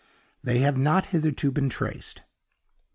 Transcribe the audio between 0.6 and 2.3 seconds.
have not hitherto been traced.